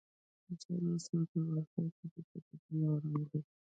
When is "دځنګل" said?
0.47-0.85